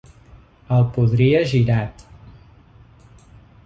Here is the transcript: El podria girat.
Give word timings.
El 0.77 0.87
podria 0.95 1.43
girat. 1.53 2.05